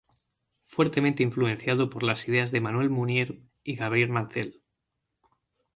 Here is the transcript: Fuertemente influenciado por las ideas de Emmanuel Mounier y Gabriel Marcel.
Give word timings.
Fuertemente 0.63 1.21
influenciado 1.21 1.91
por 1.91 2.01
las 2.01 2.27
ideas 2.27 2.49
de 2.49 2.57
Emmanuel 2.57 2.89
Mounier 2.89 3.39
y 3.63 3.75
Gabriel 3.75 4.09
Marcel. 4.09 4.63